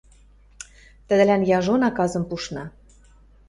Тӹдӹлӓн 1.07 1.41
яжо 1.57 1.73
наказым 1.83 2.23
пушна. 2.29 2.65